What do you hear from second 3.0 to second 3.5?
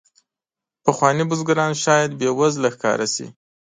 شي.